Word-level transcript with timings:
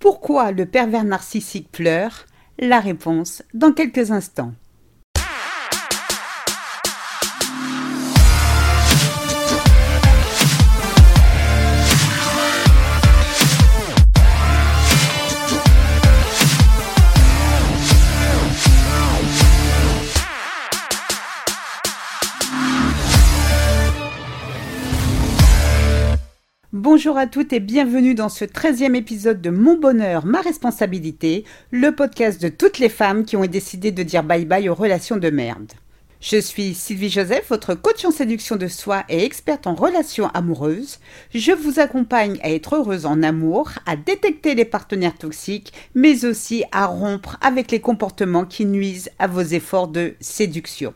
Pourquoi 0.00 0.50
le 0.50 0.64
pervers 0.64 1.04
narcissique 1.04 1.70
pleure? 1.70 2.24
La 2.58 2.80
réponse 2.80 3.42
dans 3.52 3.72
quelques 3.72 4.10
instants. 4.12 4.54
Bonjour 26.72 27.18
à 27.18 27.26
toutes 27.26 27.52
et 27.52 27.58
bienvenue 27.58 28.14
dans 28.14 28.28
ce 28.28 28.44
13e 28.44 28.94
épisode 28.94 29.40
de 29.40 29.50
Mon 29.50 29.76
bonheur, 29.76 30.24
ma 30.24 30.40
responsabilité, 30.40 31.42
le 31.72 31.90
podcast 31.90 32.40
de 32.40 32.48
toutes 32.48 32.78
les 32.78 32.88
femmes 32.88 33.24
qui 33.24 33.36
ont 33.36 33.44
décidé 33.44 33.90
de 33.90 34.04
dire 34.04 34.22
bye 34.22 34.44
bye 34.44 34.68
aux 34.68 34.74
relations 34.76 35.16
de 35.16 35.30
merde. 35.30 35.72
Je 36.20 36.36
suis 36.36 36.74
Sylvie 36.74 37.10
Joseph, 37.10 37.48
votre 37.48 37.74
coach 37.74 38.04
en 38.04 38.12
séduction 38.12 38.54
de 38.54 38.68
soi 38.68 39.02
et 39.08 39.24
experte 39.24 39.66
en 39.66 39.74
relations 39.74 40.28
amoureuses. 40.28 41.00
Je 41.34 41.50
vous 41.50 41.80
accompagne 41.80 42.38
à 42.40 42.52
être 42.52 42.76
heureuse 42.76 43.04
en 43.04 43.20
amour, 43.24 43.70
à 43.84 43.96
détecter 43.96 44.54
les 44.54 44.64
partenaires 44.64 45.18
toxiques, 45.18 45.72
mais 45.96 46.24
aussi 46.24 46.62
à 46.70 46.86
rompre 46.86 47.36
avec 47.40 47.72
les 47.72 47.80
comportements 47.80 48.44
qui 48.44 48.64
nuisent 48.64 49.10
à 49.18 49.26
vos 49.26 49.40
efforts 49.40 49.88
de 49.88 50.14
séduction. 50.20 50.94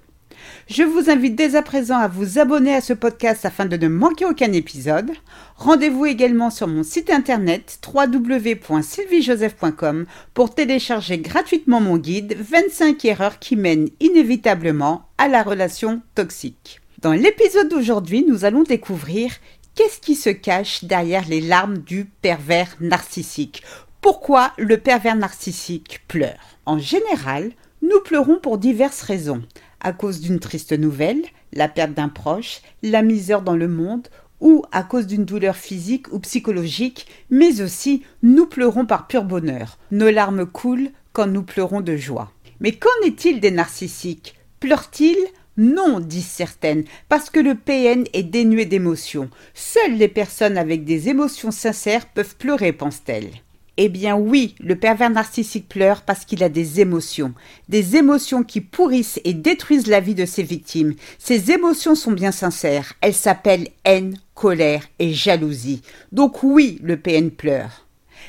Je 0.69 0.83
vous 0.83 1.11
invite 1.11 1.37
dès 1.37 1.57
à 1.57 1.63
présent 1.63 1.99
à 1.99 2.09
vous 2.09 2.39
abonner 2.39 2.75
à 2.75 2.81
ce 2.81 2.93
podcast 2.93 3.45
afin 3.45 3.67
de 3.67 3.77
ne 3.77 3.89
manquer 3.89 4.25
aucun 4.25 4.53
épisode. 4.53 5.11
Rendez-vous 5.57 6.07
également 6.07 6.51
sur 6.51 6.67
mon 6.67 6.83
site 6.83 7.11
internet 7.11 7.79
www.sylviejoseph.com 7.87 10.07
pour 10.33 10.55
télécharger 10.55 11.19
gratuitement 11.19 11.81
mon 11.81 11.99
guide 11.99 12.37
25 12.39 13.05
erreurs 13.05 13.39
qui 13.39 13.57
mènent 13.57 13.91
inévitablement 14.01 15.09
à 15.19 15.29
la 15.29 15.43
relation 15.43 16.01
toxique. 16.15 16.81
Dans 17.03 17.13
l'épisode 17.13 17.69
d'aujourd'hui, 17.69 18.25
nous 18.27 18.45
allons 18.45 18.63
découvrir 18.63 19.33
qu'est-ce 19.75 20.01
qui 20.01 20.15
se 20.15 20.31
cache 20.31 20.85
derrière 20.85 21.29
les 21.29 21.41
larmes 21.41 21.79
du 21.79 22.07
pervers 22.23 22.77
narcissique. 22.81 23.63
Pourquoi 24.01 24.53
le 24.59 24.79
pervers 24.79 25.17
narcissique 25.17 26.01
pleure? 26.09 26.39
En 26.67 26.79
général, 26.79 27.51
nous 27.83 28.01
pleurons 28.01 28.39
pour 28.39 28.59
diverses 28.59 29.03
raisons 29.03 29.43
à 29.85 29.93
cause 29.93 30.21
d'une 30.21 30.41
triste 30.41 30.73
nouvelle, 30.73 31.23
la 31.53 31.69
perte 31.69 31.93
d'un 31.93 32.09
proche, 32.09 32.63
la 32.83 33.03
misère 33.03 33.43
dans 33.43 33.55
le 33.55 33.69
monde, 33.69 34.09
ou 34.41 34.65
à 34.73 34.83
cause 34.83 35.07
d'une 35.07 35.25
douleur 35.25 35.57
physique 35.57 36.13
ou 36.13 36.19
psychologique, 36.19 37.07
mais 37.31 37.61
aussi 37.61 38.03
nous 38.23 38.47
pleurons 38.47 38.87
par 38.87 39.07
pur 39.07 39.25
bonheur. 39.25 39.79
Nos 39.93 40.11
larmes 40.11 40.47
coulent 40.47 40.91
quand 41.13 41.27
nous 41.27 41.45
pleurons 41.45 41.81
de 41.81 41.97
joie. 41.97 42.33
Mais 42.61 42.73
qu'en 42.73 43.07
est-il 43.07 43.41
des 43.41 43.51
narcissiques? 43.51 44.35
Pleurent-ils? 44.59 45.17
Non, 45.57 46.01
disent 46.01 46.27
certaines, 46.27 46.85
parce 47.09 47.31
que 47.31 47.39
le 47.39 47.55
PN 47.55 48.05
est 48.13 48.25
dénué 48.25 48.65
d'émotions. 48.65 49.31
Seules 49.55 49.97
les 49.97 50.09
personnes 50.09 50.59
avec 50.59 50.85
des 50.85 51.09
émotions 51.09 51.53
sincères 51.53 52.07
peuvent 52.07 52.35
pleurer, 52.37 52.73
pense-t-elle. 52.73 53.31
Eh 53.77 53.89
bien 53.89 54.17
oui, 54.17 54.55
le 54.61 54.77
pervers 54.77 55.11
narcissique 55.11 55.69
pleure 55.69 56.03
parce 56.03 56.25
qu'il 56.25 56.45
a 56.45 56.49
des 56.49 56.81
émotions, 56.81 57.35
des 57.69 57.97
émotions 57.97 58.45
qui 58.45 58.61
pourrissent 58.61 59.21
et 59.25 59.35
détruisent 59.35 59.89
la 59.89 59.99
vie 59.99 60.15
de 60.15 60.27
ses 60.27 60.45
victimes. 60.45 60.95
Ces 61.19 61.51
émotions 61.51 61.97
sont 61.97 62.13
bien 62.13 62.31
sincères, 62.31 62.93
elles 63.01 63.15
s'appellent 63.15 63.69
haine, 63.85 64.17
colère 64.35 64.85
et 65.01 65.13
jalousie. 65.13 65.83
Donc 66.13 66.45
oui, 66.45 66.79
le 66.85 66.97
PN 66.97 67.31
pleure. 67.31 67.87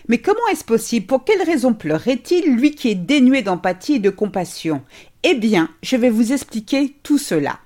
Mais 0.07 0.17
comment 0.17 0.47
est-ce 0.51 0.63
possible? 0.63 1.05
Pour 1.05 1.23
quelle 1.23 1.43
raison 1.43 1.73
pleurerait-il, 1.73 2.55
lui 2.55 2.71
qui 2.71 2.89
est 2.89 2.95
dénué 2.95 3.43
d'empathie 3.43 3.95
et 3.95 3.99
de 3.99 4.09
compassion? 4.09 4.81
Eh 5.23 5.35
bien, 5.35 5.69
je 5.83 5.95
vais 5.95 6.09
vous 6.09 6.33
expliquer 6.33 6.95
tout 7.03 7.17
cela. 7.17 7.59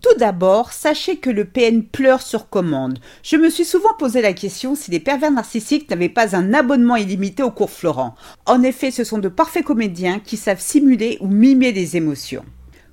Tout 0.00 0.16
d'abord, 0.16 0.72
sachez 0.72 1.16
que 1.16 1.28
le 1.28 1.44
PN 1.44 1.82
pleure 1.82 2.22
sur 2.22 2.48
commande. 2.48 3.00
Je 3.24 3.36
me 3.36 3.50
suis 3.50 3.64
souvent 3.64 3.94
posé 3.98 4.22
la 4.22 4.32
question 4.32 4.76
si 4.76 4.92
les 4.92 5.00
pervers 5.00 5.32
narcissiques 5.32 5.90
n'avaient 5.90 6.08
pas 6.08 6.36
un 6.36 6.54
abonnement 6.54 6.94
illimité 6.94 7.42
au 7.42 7.50
cours 7.50 7.70
Florent. 7.70 8.14
En 8.46 8.62
effet, 8.62 8.92
ce 8.92 9.02
sont 9.02 9.18
de 9.18 9.28
parfaits 9.28 9.64
comédiens 9.64 10.20
qui 10.20 10.36
savent 10.36 10.60
simuler 10.60 11.18
ou 11.20 11.26
mimer 11.26 11.72
les 11.72 11.96
émotions. 11.96 12.44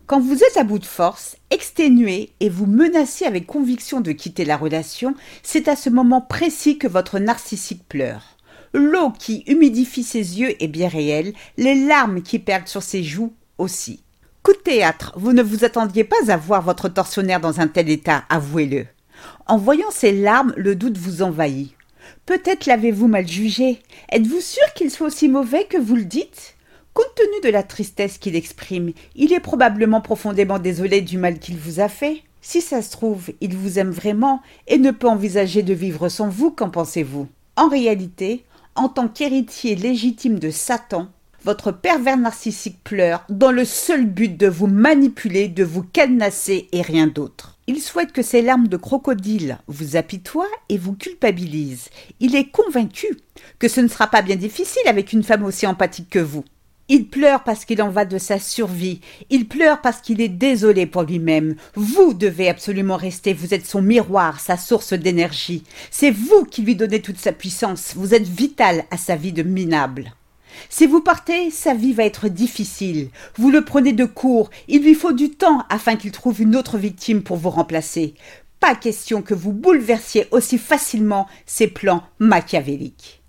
Quand 0.08 0.20
vous 0.20 0.44
êtes 0.44 0.58
à 0.58 0.64
bout 0.64 0.80
de 0.80 0.86
force, 0.86 1.36
exténué 1.52 2.32
et 2.40 2.50
vous 2.50 2.66
menacez 2.66 3.26
avec 3.26 3.46
conviction 3.46 4.02
de 4.02 4.12
quitter 4.12 4.44
la 4.44 4.58
relation, 4.58 5.14
c'est 5.44 5.68
à 5.68 5.76
ce 5.76 5.92
moment 5.92 6.22
précis 6.22 6.80
que 6.80 6.88
votre 6.88 7.20
narcissique 7.20 7.88
pleure. 7.88 8.38
L'eau 8.74 9.12
qui 9.12 9.44
humidifie 9.48 10.04
ses 10.04 10.40
yeux 10.40 10.62
est 10.62 10.68
bien 10.68 10.90
réelle, 10.90 11.34
les 11.58 11.76
larmes 11.86 12.24
qui 12.24 12.40
perdent 12.40 12.68
sur 12.68 12.84
ses 12.84 13.04
joues 13.04 13.34
aussi. 13.58 14.05
Coup 14.46 14.54
de 14.54 14.58
théâtre, 14.60 15.12
vous 15.16 15.34
ne 15.34 15.42
vous 15.42 15.66
attendiez 15.66 16.04
pas 16.04 16.32
à 16.32 16.38
voir 16.38 16.62
votre 16.62 16.88
tortionnaire 16.88 17.40
dans 17.40 17.62
un 17.62 17.68
tel 17.68 17.90
état, 17.90 18.26
avouez-le. 18.30 18.86
En 19.48 19.58
voyant 19.58 19.90
ces 19.90 20.12
larmes, 20.12 20.54
le 20.56 20.76
doute 20.76 21.00
vous 21.00 21.24
envahit. 21.24 21.74
Peut-être 22.28 22.68
l'avez-vous 22.68 23.08
mal 23.08 23.28
jugé. 23.28 23.80
Êtes-vous 24.12 24.42
sûr 24.42 24.62
qu'il 24.76 24.92
soit 24.92 25.08
aussi 25.08 25.30
mauvais 25.30 25.64
que 25.64 25.80
vous 25.80 25.96
le 25.96 26.06
dites? 26.06 26.58
Compte 26.94 27.16
tenu 27.16 27.42
de 27.44 27.50
la 27.50 27.64
tristesse 27.64 28.20
qu'il 28.20 28.36
exprime, 28.36 28.92
il 29.16 29.34
est 29.34 29.40
probablement 29.40 30.00
profondément 30.00 30.60
désolé 30.60 31.02
du 31.02 31.18
mal 31.18 31.40
qu'il 31.40 31.58
vous 31.58 31.80
a 31.80 31.90
fait. 31.90 32.22
Si 32.44 32.62
ça 32.62 32.84
se 32.84 32.92
trouve, 32.92 33.32
il 33.42 33.58
vous 33.58 33.80
aime 33.80 33.90
vraiment 33.90 34.44
et 34.68 34.78
ne 34.78 34.92
peut 34.92 35.10
envisager 35.10 35.64
de 35.64 35.74
vivre 35.74 36.08
sans 36.08 36.30
vous, 36.30 36.52
qu'en 36.52 36.70
pensez-vous? 36.70 37.28
En 37.56 37.68
réalité, 37.68 38.46
en 38.76 38.90
tant 38.90 39.08
qu'héritier 39.08 39.76
légitime 39.76 40.38
de 40.38 40.52
Satan, 40.52 41.08
votre 41.46 41.72
pervers 41.72 42.18
narcissique 42.18 42.84
pleure 42.84 43.24
dans 43.30 43.52
le 43.52 43.66
seul 43.66 44.08
but 44.08 44.36
de 44.36 44.48
vous 44.48 44.66
manipuler, 44.66 45.48
de 45.48 45.64
vous 45.64 45.84
cadenasser 45.84 46.68
et 46.72 46.82
rien 46.82 47.06
d'autre. 47.06 47.60
Il 47.68 47.80
souhaite 47.82 48.12
que 48.12 48.24
ces 48.24 48.42
larmes 48.42 48.68
de 48.68 48.78
crocodile 48.78 49.60
vous 49.68 49.96
apitoient 49.96 50.50
et 50.70 50.80
vous 50.80 50.94
culpabilisent. 50.94 51.92
Il 52.20 52.36
est 52.36 52.50
convaincu 52.50 53.08
que 53.60 53.68
ce 53.68 53.80
ne 53.80 53.88
sera 53.88 54.08
pas 54.08 54.24
bien 54.24 54.36
difficile 54.36 54.88
avec 54.88 55.14
une 55.14 55.24
femme 55.24 55.46
aussi 55.46 55.68
empathique 55.68 56.10
que 56.10 56.20
vous. 56.20 56.44
Il 56.90 57.08
pleure 57.10 57.44
parce 57.44 57.64
qu'il 57.64 57.82
en 57.82 57.90
va 57.90 58.06
de 58.06 58.18
sa 58.18 58.40
survie. 58.40 59.02
Il 59.30 59.48
pleure 59.48 59.82
parce 59.82 60.02
qu'il 60.02 60.22
est 60.22 60.30
désolé 60.30 60.88
pour 60.88 61.04
lui-même. 61.04 61.56
Vous 61.76 62.14
devez 62.16 62.50
absolument 62.50 62.98
rester. 62.98 63.34
Vous 63.34 63.54
êtes 63.54 63.68
son 63.68 63.84
miroir, 63.84 64.40
sa 64.40 64.58
source 64.58 64.94
d'énergie. 64.94 65.64
C'est 65.92 66.12
vous 66.12 66.44
qui 66.46 66.64
lui 66.64 66.76
donnez 66.76 67.02
toute 67.02 67.20
sa 67.20 67.34
puissance. 67.34 67.94
Vous 67.96 68.16
êtes 68.16 68.28
vital 68.28 68.86
à 68.90 68.98
sa 68.98 69.16
vie 69.16 69.34
de 69.34 69.44
minable. 69.44 70.14
Si 70.70 70.86
vous 70.86 71.02
partez, 71.02 71.52
sa 71.52 71.74
vie 71.74 71.94
va 71.94 72.06
être 72.06 72.28
difficile. 72.28 73.10
Vous 73.38 73.52
le 73.52 73.64
prenez 73.64 73.94
de 73.94 74.06
court, 74.06 74.50
il 74.68 74.84
lui 74.84 74.94
faut 74.94 75.14
du 75.14 75.30
temps 75.30 75.64
afin 75.70 75.96
qu'il 75.96 76.12
trouve 76.12 76.42
une 76.42 76.56
autre 76.56 76.78
victime 76.78 77.24
pour 77.24 77.38
vous 77.38 77.50
remplacer. 77.50 78.16
Pas 78.60 78.76
question 78.76 79.22
que 79.22 79.34
vous 79.34 79.52
bouleversiez 79.52 80.28
aussi 80.32 80.58
facilement 80.58 81.28
ses 81.46 81.68
plans 81.68 82.04
machiavéliques. 82.20 83.22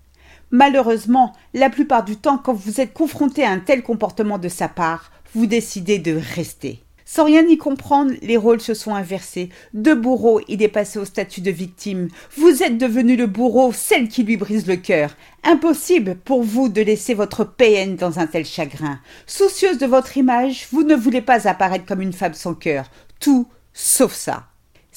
Malheureusement, 0.51 1.33
la 1.53 1.69
plupart 1.69 2.05
du 2.05 2.15
temps, 2.15 2.37
quand 2.37 2.53
vous 2.53 2.79
êtes 2.79 2.93
confronté 2.93 3.43
à 3.43 3.51
un 3.51 3.59
tel 3.59 3.83
comportement 3.83 4.37
de 4.37 4.47
sa 4.47 4.69
part, 4.69 5.11
vous 5.33 5.45
décidez 5.45 5.99
de 5.99 6.19
rester. 6.35 6.81
Sans 7.09 7.23
rien 7.23 7.47
y 7.47 7.57
comprendre, 7.57 8.11
les 8.21 8.35
rôles 8.35 8.59
se 8.59 8.73
sont 8.73 8.93
inversés. 8.93 9.47
De 9.73 9.93
bourreau, 9.93 10.41
il 10.49 10.61
est 10.61 10.67
passé 10.67 10.99
au 10.99 11.05
statut 11.05 11.39
de 11.39 11.51
victime. 11.51 12.09
Vous 12.35 12.63
êtes 12.63 12.77
devenu 12.77 13.15
le 13.15 13.27
bourreau, 13.27 13.71
celle 13.71 14.09
qui 14.09 14.23
lui 14.23 14.35
brise 14.35 14.67
le 14.67 14.75
cœur. 14.75 15.15
Impossible 15.45 16.17
pour 16.25 16.43
vous 16.43 16.67
de 16.67 16.81
laisser 16.81 17.13
votre 17.13 17.45
PN 17.45 17.95
dans 17.95 18.19
un 18.19 18.27
tel 18.27 18.43
chagrin. 18.43 18.99
Soucieuse 19.25 19.77
de 19.77 19.85
votre 19.85 20.17
image, 20.17 20.67
vous 20.73 20.83
ne 20.83 20.95
voulez 20.95 21.21
pas 21.21 21.47
apparaître 21.47 21.85
comme 21.85 22.01
une 22.01 22.11
femme 22.11 22.33
sans 22.33 22.53
cœur. 22.53 22.91
Tout 23.21 23.47
sauf 23.71 24.13
ça. 24.13 24.47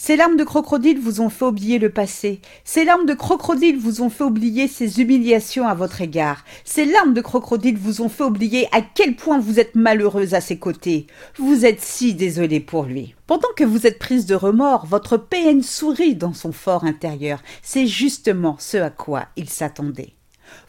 Ces 0.03 0.17
larmes 0.17 0.39
de 0.39 0.45
crocodile 0.45 0.99
vous 0.99 1.21
ont 1.21 1.29
fait 1.29 1.45
oublier 1.45 1.79
le 1.79 1.91
passé. 1.91 2.41
Ces 2.65 2.87
larmes 2.87 3.05
de 3.05 3.13
crocodile 3.13 3.79
vous 3.79 4.01
ont 4.01 4.09
fait 4.09 4.25
oublier 4.25 4.67
ces 4.67 4.99
humiliations 4.99 5.69
à 5.69 5.75
votre 5.75 6.01
égard. 6.01 6.43
Ces 6.65 6.87
larmes 6.87 7.13
de 7.13 7.21
crocodile 7.21 7.77
vous 7.77 8.01
ont 8.01 8.09
fait 8.09 8.25
oublier 8.25 8.67
à 8.73 8.81
quel 8.81 9.15
point 9.15 9.39
vous 9.39 9.61
êtes 9.61 9.75
malheureuse 9.75 10.33
à 10.33 10.41
ses 10.41 10.59
côtés. 10.59 11.07
Vous 11.37 11.67
êtes 11.67 11.83
si 11.83 12.15
désolée 12.15 12.61
pour 12.61 12.85
lui. 12.85 13.15
Pendant 13.27 13.51
que 13.55 13.63
vous 13.63 13.87
êtes 13.87 13.99
prise 13.99 14.25
de 14.25 14.35
remords, 14.35 14.87
votre 14.87 15.19
PN 15.19 15.63
sourit 15.63 16.15
dans 16.15 16.33
son 16.33 16.53
fort 16.53 16.85
intérieur. 16.85 17.43
C'est 17.61 17.87
justement 17.87 18.57
ce 18.59 18.79
à 18.79 18.89
quoi 18.89 19.27
il 19.37 19.51
s'attendait. 19.51 20.15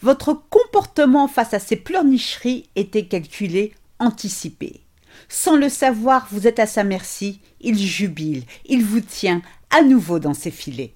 Votre 0.02 0.34
comportement 0.50 1.30
face 1.30 1.54
à 1.54 1.60
ces 1.60 1.78
pleurnicheries 1.78 2.68
était 2.76 3.06
calculé, 3.06 3.72
anticipé. 3.98 4.82
Sans 5.30 5.56
le 5.56 5.70
savoir, 5.70 6.28
vous 6.32 6.48
êtes 6.48 6.60
à 6.60 6.66
sa 6.66 6.84
merci, 6.84 7.42
il 7.60 7.78
jubile, 7.78 8.44
il 8.66 8.84
vous 8.84 9.02
tient 9.02 9.42
à 9.70 9.82
nouveau 9.82 10.20
dans 10.20 10.34
ses 10.34 10.52
filets. 10.52 10.94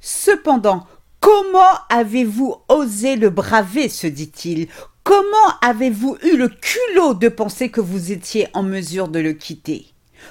Cependant, 0.00 0.86
comment 1.20 1.74
avez-vous 1.90 2.56
osé 2.68 3.16
le 3.16 3.30
braver 3.30 3.88
se 3.88 4.06
dit-il? 4.06 4.68
Comment 5.02 5.26
avez-vous 5.62 6.18
eu 6.22 6.36
le 6.36 6.48
culot 6.48 7.14
de 7.14 7.28
penser 7.28 7.70
que 7.70 7.80
vous 7.80 8.12
étiez 8.12 8.48
en 8.52 8.62
mesure 8.62 9.08
de 9.08 9.18
le 9.18 9.32
quitter? 9.32 9.86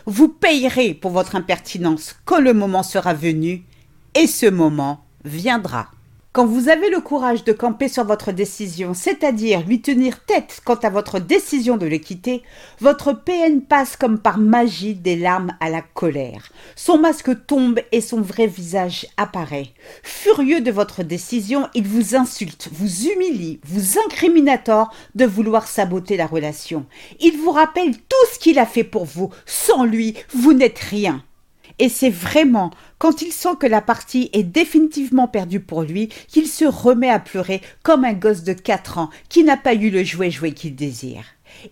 Vous 0.05 0.29
payerez 0.29 0.93
pour 0.93 1.11
votre 1.11 1.35
impertinence 1.35 2.15
quand 2.25 2.39
le 2.39 2.53
moment 2.53 2.83
sera 2.83 3.13
venu, 3.13 3.63
et 4.13 4.27
ce 4.27 4.45
moment 4.45 5.05
viendra. 5.25 5.89
Quand 6.37 6.45
vous 6.45 6.69
avez 6.69 6.91
le 6.91 7.01
courage 7.01 7.43
de 7.45 7.51
camper 7.51 7.87
sur 7.87 8.05
votre 8.05 8.31
décision, 8.31 8.93
c'est-à-dire 8.93 9.65
lui 9.65 9.81
tenir 9.81 10.23
tête 10.23 10.61
quant 10.63 10.75
à 10.75 10.91
votre 10.91 11.17
décision 11.17 11.77
de 11.77 11.87
le 11.87 11.97
quitter, 11.97 12.43
votre 12.79 13.11
PN 13.11 13.61
passe 13.61 13.95
comme 13.95 14.19
par 14.19 14.37
magie 14.37 14.93
des 14.93 15.15
larmes 15.15 15.57
à 15.59 15.71
la 15.71 15.81
colère. 15.81 16.51
Son 16.75 16.99
masque 16.99 17.31
tombe 17.47 17.79
et 17.91 18.01
son 18.01 18.21
vrai 18.21 18.45
visage 18.45 19.07
apparaît. 19.17 19.73
Furieux 20.03 20.61
de 20.61 20.69
votre 20.69 21.01
décision, 21.01 21.69
il 21.73 21.87
vous 21.87 22.15
insulte, 22.15 22.69
vous 22.71 23.07
humilie, 23.07 23.59
vous 23.65 23.97
incriminator 24.05 24.93
de 25.15 25.25
vouloir 25.25 25.67
saboter 25.67 26.17
la 26.17 26.27
relation. 26.27 26.85
Il 27.19 27.35
vous 27.37 27.49
rappelle 27.49 27.97
tout 27.97 28.27
ce 28.31 28.37
qu'il 28.37 28.59
a 28.59 28.67
fait 28.67 28.83
pour 28.83 29.05
vous. 29.05 29.31
Sans 29.47 29.85
lui, 29.85 30.13
vous 30.35 30.53
n'êtes 30.53 30.77
rien. 30.77 31.23
Et 31.79 31.89
c'est 31.89 32.09
vraiment 32.09 32.71
quand 32.97 33.21
il 33.21 33.31
sent 33.31 33.55
que 33.59 33.67
la 33.67 33.81
partie 33.81 34.29
est 34.33 34.43
définitivement 34.43 35.27
perdue 35.27 35.59
pour 35.59 35.83
lui 35.83 36.09
qu'il 36.27 36.47
se 36.47 36.65
remet 36.65 37.09
à 37.09 37.19
pleurer 37.19 37.61
comme 37.83 38.03
un 38.03 38.13
gosse 38.13 38.43
de 38.43 38.53
4 38.53 38.97
ans 38.97 39.09
qui 39.29 39.43
n'a 39.43 39.57
pas 39.57 39.75
eu 39.75 39.89
le 39.89 40.03
jouet 40.03 40.31
jouet 40.31 40.53
qu'il 40.53 40.75
désire. 40.75 41.23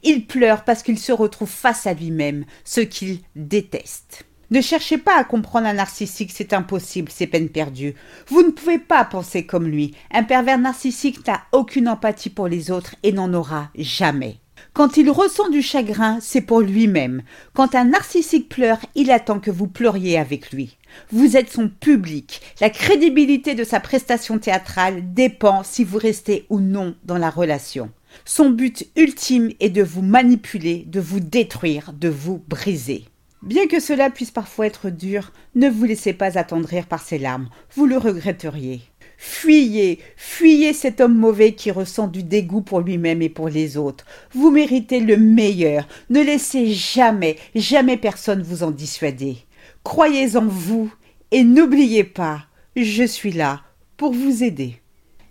Il 0.04 0.26
pleure 0.26 0.64
parce 0.64 0.84
qu'il 0.84 1.00
se 1.00 1.12
retrouve 1.12 1.50
face 1.50 1.88
à 1.88 1.94
lui-même, 1.94 2.46
ce 2.64 2.82
qu'il 2.82 3.20
déteste. 3.36 4.26
Ne 4.52 4.62
cherchez 4.62 5.00
pas 5.00 5.18
à 5.18 5.24
comprendre 5.24 5.68
un 5.68 5.74
narcissique, 5.74 6.32
c'est 6.32 6.54
impossible, 6.54 7.12
c'est 7.12 7.26
peine 7.28 7.50
perdue. 7.50 7.96
Vous 8.28 8.44
ne 8.44 8.52
pouvez 8.52 8.78
pas 8.78 9.04
penser 9.04 9.46
comme 9.46 9.68
lui. 9.68 9.96
Un 10.12 10.24
pervers 10.24 10.60
narcissique 10.60 11.26
n'a 11.26 11.42
aucune 11.52 11.90
empathie 11.90 12.30
pour 12.30 12.48
les 12.48 12.70
autres 12.70 12.96
et 13.02 13.12
n'en 13.12 13.34
aura 13.34 13.70
jamais. 13.76 14.38
Quand 14.74 14.98
il 14.98 15.10
ressent 15.10 15.50
du 15.50 15.62
chagrin, 15.62 16.20
c'est 16.22 16.42
pour 16.42 16.62
lui-même. 16.62 17.22
Quand 17.54 17.76
un 17.76 17.86
narcissique 17.86 18.50
pleure, 18.50 18.80
il 18.96 19.12
attend 19.12 19.40
que 19.40 19.52
vous 19.52 19.68
pleuriez 19.68 20.18
avec 20.18 20.52
lui. 20.52 20.78
Vous 21.12 21.38
êtes 21.38 21.52
son 21.52 21.70
public. 21.70 22.42
La 22.62 22.70
crédibilité 22.70 23.56
de 23.56 23.64
sa 23.64 23.80
prestation 23.80 24.40
théâtrale 24.40 25.14
dépend 25.14 25.64
si 25.64 25.84
vous 25.84 25.98
restez 25.98 26.46
ou 26.50 26.60
non 26.60 26.96
dans 27.04 27.18
la 27.18 27.30
relation. 27.30 27.90
Son 28.24 28.50
but 28.50 28.88
ultime 28.96 29.52
est 29.60 29.70
de 29.70 29.84
vous 29.84 30.02
manipuler, 30.02 30.86
de 30.88 31.00
vous 31.00 31.20
détruire, 31.20 31.92
de 31.94 32.10
vous 32.10 32.42
briser. 32.48 33.06
Bien 33.46 33.68
que 33.68 33.80
cela 33.80 34.10
puisse 34.10 34.32
parfois 34.32 34.66
être 34.66 34.90
dur, 34.90 35.32
ne 35.54 35.70
vous 35.70 35.84
laissez 35.84 36.14
pas 36.14 36.38
attendrir 36.38 36.88
par 36.88 37.02
ses 37.02 37.20
larmes, 37.20 37.50
vous 37.76 37.86
le 37.86 37.98
regretteriez. 37.98 38.82
Fuyez, 39.18 40.00
fuyez 40.18 40.74
cet 40.74 41.02
homme 41.02 41.18
mauvais 41.18 41.54
qui 41.54 41.72
ressent 41.72 42.08
du 42.08 42.24
dégoût 42.24 42.62
pour 42.62 42.82
lui-même 42.82 43.22
et 43.22 43.30
pour 43.30 43.50
les 43.50 43.78
autres. 43.78 44.06
Vous 44.34 44.52
méritez 44.52 45.00
le 45.00 45.18
meilleur. 45.18 45.88
Ne 46.10 46.22
laissez 46.22 46.74
jamais, 46.74 47.38
jamais 47.56 47.98
personne 47.98 48.42
vous 48.42 48.64
en 48.64 48.72
dissuader. 48.72 49.38
Croyez 49.84 50.36
en 50.36 50.46
vous 50.46 50.92
et 51.32 51.44
n'oubliez 51.44 52.04
pas, 52.04 52.46
je 52.76 53.04
suis 53.04 53.32
là 53.32 53.62
pour 53.98 54.14
vous 54.14 54.44
aider. 54.44 54.82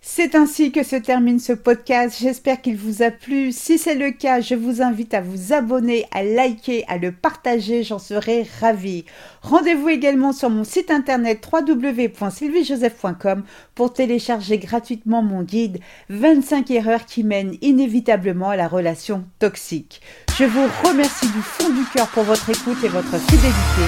C'est 0.07 0.35
ainsi 0.35 0.71
que 0.71 0.83
se 0.83 0.97
termine 0.97 1.39
ce 1.39 1.55
podcast. 1.55 2.19
J'espère 2.21 2.61
qu'il 2.61 2.77
vous 2.77 3.03
a 3.03 3.11
plu. 3.11 3.53
Si 3.53 3.79
c'est 3.79 3.95
le 3.95 4.11
cas, 4.11 4.43
je 4.43 4.55
vous 4.55 4.83
invite 4.83 5.15
à 5.15 5.23
vous 5.23 5.55
abonner, 5.55 6.05
à 6.13 6.23
liker, 6.23 6.85
à 6.89 6.99
le 6.99 7.11
partager. 7.11 7.83
J'en 7.83 7.99
serai 7.99 8.47
ravie. 8.61 9.07
Rendez-vous 9.41 9.89
également 9.89 10.35
sur 10.35 10.51
mon 10.51 10.63
site 10.63 10.91
internet 10.91 11.43
www.sylviejoseph.com 11.51 13.45
pour 13.75 13.95
télécharger 13.95 14.59
gratuitement 14.59 15.23
mon 15.23 15.43
guide 15.43 15.79
25 16.11 16.71
erreurs 16.71 17.07
qui 17.07 17.25
mènent 17.25 17.57
inévitablement 17.63 18.51
à 18.51 18.57
la 18.57 18.69
relation 18.69 19.25
toxique. 19.39 20.03
Je 20.39 20.45
vous 20.45 20.67
remercie 20.87 21.29
du 21.29 21.41
fond 21.41 21.71
du 21.71 21.85
cœur 21.95 22.09
pour 22.09 22.25
votre 22.25 22.51
écoute 22.51 22.85
et 22.85 22.89
votre 22.89 23.19
fidélité. 23.31 23.85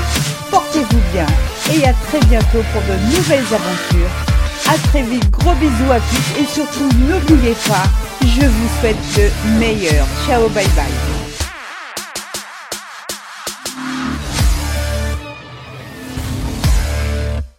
Portez-vous 0.50 1.12
bien 1.12 1.26
et 1.74 1.84
à 1.84 1.92
très 1.92 2.20
bientôt 2.20 2.62
pour 2.72 2.80
de 2.80 2.94
nouvelles 3.14 3.54
aventures 3.54 4.35
à 4.68 4.78
très 4.88 5.02
vite, 5.02 5.30
gros 5.30 5.54
bisous 5.54 5.92
à 5.92 6.00
tous 6.00 6.40
et 6.40 6.44
surtout 6.44 6.88
n'oubliez 6.98 7.54
pas, 7.68 7.84
je 8.22 8.46
vous 8.46 8.68
souhaite 8.80 8.96
le 9.16 9.58
meilleur. 9.58 10.06
Ciao, 10.26 10.48
bye 10.48 10.66
bye. 10.76 11.15